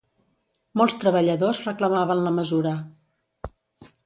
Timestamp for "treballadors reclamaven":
1.03-2.25